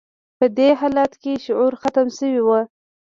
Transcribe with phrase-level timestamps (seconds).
[0.37, 2.49] په دې حالت کې شعور ختم شوی و